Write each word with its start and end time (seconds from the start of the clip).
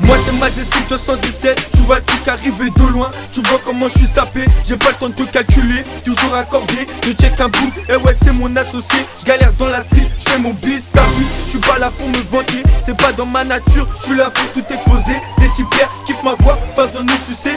Moi 0.00 0.16
c'est 0.24 0.38
Majestic 0.38 0.88
217, 0.88 1.70
tu 1.72 1.78
vois 1.82 1.96
le 1.98 2.04
truc 2.04 2.28
arriver 2.28 2.70
de 2.70 2.82
loin. 2.92 3.10
Tu 3.32 3.40
vois 3.42 3.60
comment 3.64 3.88
je 3.88 3.98
suis 3.98 4.06
sapé, 4.06 4.44
j'ai 4.64 4.76
pas 4.76 4.90
le 4.90 4.94
temps 4.94 5.08
de 5.08 5.14
te 5.14 5.22
calculer. 5.24 5.84
Toujours 6.04 6.34
accordé, 6.34 6.86
je 7.04 7.12
check 7.12 7.40
un 7.40 7.48
bout, 7.48 7.72
et 7.88 7.96
ouais 7.96 8.16
c'est 8.22 8.32
mon 8.32 8.54
associé. 8.54 9.04
Je 9.20 9.24
galère 9.24 9.52
dans 9.58 9.66
la 9.66 9.82
street, 9.82 10.08
je 10.18 10.30
fais 10.30 10.38
mon 10.38 10.52
bis, 10.52 10.82
t'as 10.92 11.02
vu? 11.02 11.26
Je 11.44 11.50
suis 11.50 11.58
pas 11.58 11.78
là 11.78 11.90
pour 11.90 12.08
me 12.08 12.18
vanter, 12.30 12.62
c'est 12.84 12.96
pas 12.96 13.12
dans 13.12 13.26
ma 13.26 13.42
nature. 13.42 13.88
Je 14.00 14.06
suis 14.06 14.16
là 14.16 14.30
pour 14.30 14.52
tout 14.52 14.72
exposer, 14.72 15.20
des 15.38 15.48
types 15.50 15.66
kiffent 16.06 16.22
ma 16.22 16.34
voix, 16.40 16.56
pas 16.76 16.86
besoin 16.86 17.02
de 17.02 17.10
nous 17.10 17.18
sucer 17.26 17.56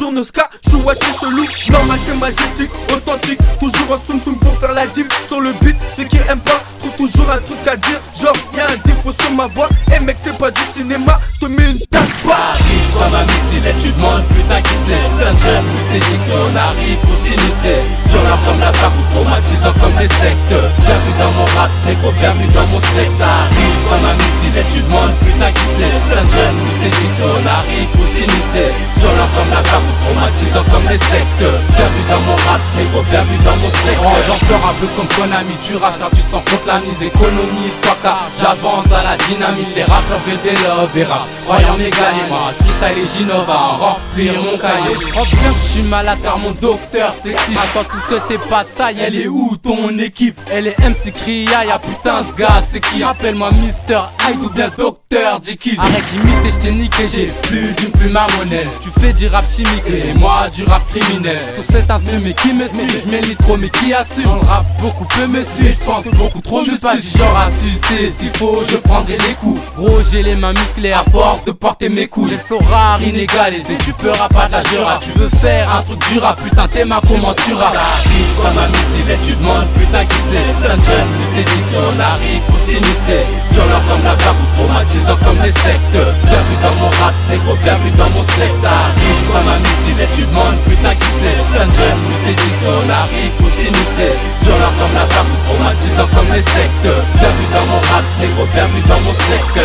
toujours 0.00 0.12
nos 0.12 0.24
ska 0.24 0.48
suis 0.66 0.82
watché 0.82 1.12
chelou, 1.20 1.44
normal 1.70 1.98
c'est 2.06 2.18
majestique, 2.18 2.70
authentique 2.94 3.38
Toujours 3.58 3.92
en 3.92 3.98
soum 3.98 4.20
soum 4.24 4.36
pour 4.36 4.58
faire 4.58 4.72
la 4.72 4.86
div. 4.86 5.06
Sur 5.28 5.40
le 5.40 5.52
beat 5.60 5.76
Ceux 5.96 6.04
qui 6.04 6.16
aiment 6.28 6.40
pas, 6.40 6.62
trouvent 6.80 7.08
toujours 7.08 7.30
un 7.30 7.38
truc 7.38 7.58
à 7.66 7.76
dire. 7.76 8.00
Genre 8.18 8.32
y'a 8.56 8.64
un 8.64 8.76
défaut 8.86 9.12
sur 9.12 9.30
ma 9.32 9.46
voix. 9.48 9.68
Eh 9.94 10.02
mec 10.02 10.16
c'est 10.22 10.36
pas 10.38 10.50
du 10.50 10.60
cinéma, 10.74 11.18
te 11.38 11.46
mets 11.46 11.70
une 11.70 11.78
tape. 11.90 12.02
Arrive 12.30 12.92
comme 12.94 13.14
un 13.14 13.24
missile 13.24 13.66
et 13.66 13.82
tu 13.82 13.92
demandes 13.92 14.09
putain 14.50 14.62
qui 14.62 14.74
c'est 14.86 15.06
C'est 15.18 15.26
un 15.26 15.32
jeune 15.32 15.64
dit 15.90 16.00
si 16.00 16.32
on 16.34 16.56
arrive 16.56 16.98
pour 16.98 17.18
t'initier. 17.22 17.82
Violent 18.06 18.38
comme 18.44 18.60
la 18.60 18.72
vague 18.72 18.98
ou 18.98 19.14
traumatisant 19.14 19.74
comme 19.78 19.98
les 19.98 20.08
sectes. 20.08 20.50
Bienvenue 20.50 21.14
dans 21.18 21.32
mon 21.32 21.46
rap, 21.54 21.70
négro, 21.86 22.10
bienvenue 22.12 22.48
dans 22.54 22.66
mon 22.66 22.80
secte. 22.80 23.20
Arrive 23.20 23.80
comme 23.88 24.06
un 24.10 24.16
missile 24.18 24.56
et 24.58 24.66
tu 24.72 24.80
demandes 24.82 25.14
putain 25.22 25.52
qui 25.52 25.66
c'est 25.78 25.94
C'est 26.08 26.18
un 26.18 26.26
jeune 26.26 26.58
dit 26.82 26.90
si 26.90 27.22
on 27.22 27.46
arrive 27.46 27.90
pour 27.94 28.08
t'initier. 28.14 28.68
Violent 28.98 29.30
comme 29.34 29.50
la 29.50 29.62
vague 29.62 29.86
ou 29.86 29.94
traumatisant 30.02 30.66
comme 30.70 30.86
les 30.90 31.02
sectes. 31.10 31.46
Bienvenue 31.70 32.06
dans 32.10 32.22
mon 32.26 32.36
rap, 32.46 32.62
négro, 32.74 33.02
bienvenue 33.06 33.42
dans 33.46 33.58
mon 33.62 33.70
secte. 33.70 34.02
Oh 34.02 34.18
j'en 34.26 34.38
pleure 34.46 34.64
un 34.66 34.74
peu 34.80 34.88
comme 34.96 35.10
Konami 35.14 35.54
Tu 35.62 35.76
rages 35.76 35.98
car 35.98 36.10
tu 36.10 36.22
sens 36.22 36.42
contre 36.42 36.66
la 36.66 36.78
mise 36.80 36.98
Économise 37.00 37.76
toi 37.82 37.94
car 38.02 38.26
j'avance 38.40 38.90
à 38.90 39.02
la 39.04 39.14
dynamite 39.16 39.74
Les 39.76 39.84
rappeurs 39.84 40.22
veulent 40.26 40.42
des 40.42 40.58
love 40.66 40.90
et 40.96 41.04
rap. 41.04 41.26
Croyant 41.46 41.76
m'égaler 41.76 42.26
moi 42.28 42.50
Freestyle 42.58 42.98
et 42.98 43.06
Ginova 43.06 43.78
Remplir 43.78 44.39
mon 44.40 44.56
cahier. 44.58 44.96
Oh 45.18 45.22
je 45.24 45.68
suis 45.68 45.82
malade 45.88 46.18
car 46.22 46.38
mon 46.38 46.50
docteur 46.52 47.14
sexy 47.22 47.52
Attends 47.52 47.88
tout 47.88 48.00
seul 48.08 48.20
t'es 48.28 48.38
pas 48.38 48.64
taille 48.76 48.98
Elle 49.00 49.16
est 49.16 49.28
où 49.28 49.56
ton 49.62 49.98
équipe? 49.98 50.38
Elle 50.50 50.66
est 50.68 50.78
MC 50.78 51.12
Cria 51.14 51.64
Y'a 51.64 51.78
putain 51.78 52.24
ce 52.28 52.36
gars 52.40 52.62
c'est 52.72 52.80
qui? 52.80 53.02
Appelle-moi 53.02 53.50
Mister 53.52 54.00
Hyde 54.28 54.38
ou 54.42 54.48
bien 54.50 54.70
Docteur 54.76 55.40
Jekyll. 55.42 55.76
Arrête 55.78 56.04
d'imiter 56.10 56.50
j't'ai 56.58 56.70
niqué 56.72 57.04
J'ai 57.14 57.26
plus 57.42 57.72
d'une 57.74 57.90
plume 57.90 58.16
à 58.16 58.26
monnaie 58.38 58.66
Tu 58.80 58.90
fais 58.90 59.12
du 59.12 59.26
rap 59.28 59.44
chimique 59.48 59.82
et 59.86 60.16
moi 60.18 60.48
du 60.54 60.64
rap 60.64 60.82
criminel. 60.92 61.38
Sur 61.54 61.64
cet 61.64 61.90
instru 61.90 62.18
mais 62.22 62.32
qui 62.34 62.52
me 62.52 62.66
suit? 62.66 63.00
Je 63.04 63.10
mets 63.10 63.20
trop 63.36 63.56
mais 63.56 63.70
qui 63.70 63.92
assume? 63.92 64.24
Dans 64.24 64.34
le 64.36 64.40
rap 64.40 64.64
beaucoup 64.80 65.04
peu 65.04 65.26
me 65.26 65.42
suit 65.44 65.72
Je 65.72 65.84
pense 65.84 66.04
beaucoup 66.06 66.40
trop 66.40 66.60
je 66.64 66.72
suis 66.72 66.80
pas 66.80 66.96
du 66.96 67.08
genre 67.08 67.36
à 67.36 67.48
sucer. 67.50 68.12
S'il 68.16 68.30
faut 68.36 68.62
je 68.68 68.76
prendrai 68.76 69.16
les 69.28 69.34
coups. 69.34 69.60
Gros 69.76 69.98
j'ai 70.10 70.22
les 70.22 70.34
mains 70.34 70.52
musclées 70.52 70.92
à 70.92 71.04
force 71.10 71.44
de 71.44 71.52
porter 71.52 71.88
mes 71.88 72.06
couilles. 72.08 72.30
J'ai 72.30 72.36
le 72.36 72.42
flow 72.42 72.58
rare 72.70 73.02
inégalisé 73.02 73.76
Tu 73.84 73.92
peux 73.94 74.10
pas 74.32 74.46
de 74.46 74.52
la 74.52 74.62
jura 74.64 74.98
Tu 75.00 75.10
veux 75.18 75.28
faire 75.28 75.68
un 75.74 75.82
truc 75.82 76.00
dur 76.10 76.24
à 76.24 76.34
putain 76.36 76.66
t'es 76.68 76.84
ma 76.84 77.00
comment 77.06 77.34
tu 77.34 77.52
Arrive 77.52 78.32
comme 78.42 78.58
un 78.58 78.68
missile 78.68 79.10
et 79.10 79.18
tu 79.26 79.32
demandes 79.34 79.68
putain 79.76 80.04
qui 80.06 80.16
c'est 80.30 80.46
C'est 80.62 80.70
un 80.70 80.80
jeune 80.80 81.10
dit 81.34 81.62
si 81.70 81.76
on 81.76 82.00
arrive 82.00 82.42
pour 82.48 82.60
t'initier 82.66 83.22
Violent 83.52 83.82
comme 83.88 84.04
la 84.04 84.14
vague 84.14 84.38
ou 84.38 84.46
traumatisant 84.54 85.18
comme 85.24 85.42
les 85.42 85.54
sectes. 85.62 85.98
Bienvenue 86.22 86.60
dans 86.62 86.74
mon 86.78 86.90
rap 87.02 87.14
négro, 87.28 87.54
bienvenue 87.58 87.90
dans 87.98 88.10
mon 88.10 88.22
secte. 88.38 88.62
Arrive 88.62 89.22
comme 89.26 89.48
un 89.50 89.58
missile 89.58 89.98
et 89.98 90.10
tu 90.14 90.22
demandes 90.22 90.58
putain 90.68 90.94
qui 90.94 91.10
c'est 91.18 91.38
C'est 91.50 91.62
un 91.66 91.70
jeune 91.70 92.00
dit 92.30 92.54
si 92.62 92.66
on 92.70 92.86
arrive 92.86 93.34
pour 93.42 93.50
t'initier 93.58 94.14
Violent 94.42 94.74
comme 94.78 94.94
la 94.94 95.06
vague 95.10 95.30
ou 95.34 95.38
traumatisant 95.46 96.08
comme 96.14 96.30
les 96.30 96.46
sectes. 96.46 96.90
Bienvenue 97.18 97.50
dans 97.50 97.66
mon 97.66 97.80
rap 97.90 98.06
négro, 98.22 98.46
bienvenue 98.54 98.84
dans 98.86 99.02
mon 99.02 99.14
secte. 99.26 99.58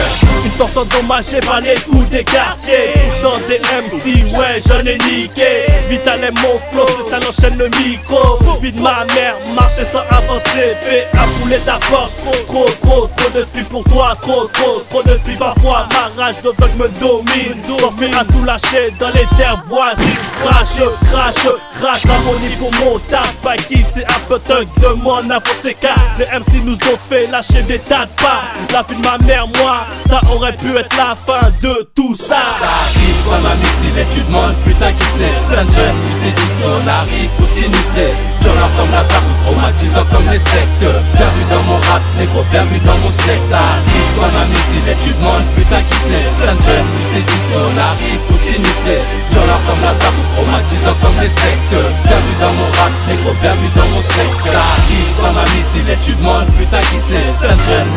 Une 0.45 0.57
sorte 0.75 0.93
endommagée 0.93 1.39
par 1.39 1.61
les 1.61 1.75
coups 1.75 2.09
des 2.09 2.23
quartiers. 2.23 2.93
Dans 3.23 3.37
des 3.47 3.59
MC, 3.59 4.37
ouais 4.37 4.59
j'en 4.67 4.85
ai 4.85 4.97
niqué. 4.97 5.65
Vital 5.89 6.23
est 6.23 6.31
mon 6.41 6.59
flow, 6.71 7.09
ça 7.09 7.17
enchaîne 7.17 7.57
le 7.57 7.69
micro. 7.69 8.39
Vide 8.61 8.79
ma 8.81 9.05
mère, 9.13 9.35
marcher 9.55 9.83
sans 9.85 10.03
avancer. 10.15 10.75
Fais 10.81 11.07
à 11.13 11.25
bouler 11.39 11.59
ta 11.59 11.77
porte 11.89 12.11
Trop, 12.47 12.65
trop, 12.81 13.07
trop 13.15 13.29
de 13.29 13.43
speed 13.43 13.65
pour 13.65 13.83
toi. 13.85 14.15
Trop, 14.21 14.45
trop, 14.53 14.81
trop 14.89 15.03
de 15.03 15.15
speed 15.17 15.39
parfois 15.39 15.87
Ma 15.91 16.23
rage 16.23 16.35
de 16.43 16.51
dog 16.59 16.71
me 16.77 16.87
domine. 16.99 17.61
T'en 17.67 18.19
à 18.19 18.25
tout 18.25 18.43
lâcher 18.43 18.93
dans 18.99 19.09
les 19.09 19.25
terres 19.37 19.61
voisines. 19.67 20.19
Crash, 20.39 20.81
crash, 21.11 21.47
crash 21.79 22.05
mon 22.25 22.39
niveau 22.39 22.71
mon 22.79 22.99
taf. 23.09 23.33
Qui 23.67 23.83
c'est 23.93 24.05
un 24.05 24.19
peu 24.27 24.39
de 24.39 24.87
mon 24.95 25.29
info 25.29 25.51
c'est 25.61 25.77
Les 26.17 26.25
MC 26.25 26.63
nous 26.65 26.73
ont 26.73 26.99
fait 27.09 27.27
lâcher 27.27 27.63
des 27.63 27.79
tas 27.79 28.05
de 28.05 28.21
pas. 28.21 28.41
La 28.73 28.81
vie 28.81 28.95
de 28.95 29.07
ma 29.07 29.17
mère, 29.19 29.47
moi, 29.47 29.85
ça 30.07 30.21
aurait 30.31 30.53
pu 30.53 30.64
être 30.73 30.97
la 30.97 31.15
fin 31.15 31.45
de 31.61 31.89
tout 31.93 32.15
ça. 32.15 32.41
Arrive 32.41 33.19
comme 33.25 33.45
un 33.45 33.55
missile 33.55 33.97
et 34.01 34.07
tu 34.13 34.21
demandes 34.25 34.55
putain 34.65 34.91
qui 34.93 35.05
c'est? 35.17 35.35
C'est 35.49 35.59
un 35.61 35.69
jeune 35.69 35.97
qui 36.21 36.25
si 36.25 36.65
on 36.65 36.87
arrive 36.87 37.29
pour 37.37 37.47
t'initier 37.53 38.11
Violent 38.41 38.69
comme 38.77 38.91
la 38.91 39.01
vague 39.01 39.25
ou 39.25 39.35
traumatisant 39.45 40.05
comme 40.13 40.29
les 40.29 40.41
sectes. 40.53 40.85
Bienvenue 41.17 41.47
dans 41.49 41.63
mon 41.65 41.77
rap 41.89 42.01
négro, 42.17 42.45
bienvenue 42.51 42.81
dans 42.85 42.97
mon 43.01 43.13
secte. 43.25 43.53
Arrive 43.53 44.11
comme 44.17 44.37
un 44.37 44.47
missile 44.49 44.87
et 44.89 44.97
tu 45.01 45.11
demandes 45.13 45.47
putain 45.55 45.81
qui 45.85 45.97
c'est? 46.09 46.25
C'est 46.33 46.49
un 46.49 46.59
jeune 46.65 46.89
qui 47.13 47.37
si 47.45 47.53
on 47.57 47.73
arrive 47.77 48.21
pour 48.25 48.39
t'initier 48.45 48.99
Violent 49.33 49.61
comme 49.69 49.81
la 49.85 49.93
vague 49.93 50.17
ou 50.17 50.25
traumatisant 50.33 50.97
comme 51.01 51.17
les 51.21 51.33
sectes. 51.33 51.77
Bienvenue 52.09 52.37
dans 52.41 52.53
mon 52.57 52.69
rap 52.73 52.93
négro, 53.05 53.31
bienvenue 53.41 53.73
dans 53.77 53.89
mon 53.93 54.01
secte. 54.01 54.49
Arrive 54.49 55.13
comme 55.21 55.37
un 55.37 55.49
missile 55.53 55.89
et 55.93 55.99
tu 56.01 56.13
demandes 56.17 56.49
putain 56.57 56.81
qui 56.89 56.99
c'est? 57.05 57.27
C'est 57.37 57.53
un 57.53 57.59
jeune 57.69 57.89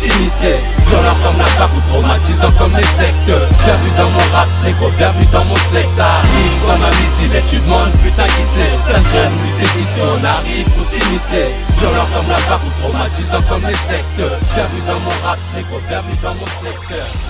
t'initier 0.00 0.56
Violent 0.88 1.16
comme 1.22 1.38
la 1.38 1.50
vague 1.54 1.76
ou 1.76 1.80
traumatisant 1.88 2.50
comme 2.58 2.76
les 2.76 2.90
sectes. 2.98 3.30
Bienvenue 3.64 3.94
dans 3.96 4.10
mon 4.10 4.26
rap 4.34 4.48
négro, 4.64 4.88
bienvenue 4.96 5.26
dans 5.32 5.44
mon 5.44 5.56
secte. 5.70 5.98
Arrive 6.00 6.56
comme 6.66 6.82
un 6.82 6.94
missile 6.98 7.36
et 7.36 7.44
tu 7.48 7.58
demandes 7.62 7.92
putain 8.02 8.26
qui 8.26 8.44
c'est 8.54 8.74
un 8.92 9.04
jeune 9.12 9.36
dit 9.60 9.86
si 9.94 10.00
on 10.02 10.24
arrive 10.24 10.66
pour 10.74 10.88
t'initier 10.90 11.54
Violent 11.78 12.08
comme 12.12 12.28
la 12.28 12.40
vague 12.48 12.66
ou 12.66 12.72
traumatisant 12.82 13.42
comme 13.48 13.66
les 13.66 13.80
sectes. 13.86 14.26
Bienvenue 14.54 14.82
dans 14.86 15.00
mon 15.00 15.14
rap 15.22 15.38
négro, 15.54 15.78
bienvenue 15.86 16.18
dans 16.22 16.34
mon 16.34 16.46
secteur 16.46 17.29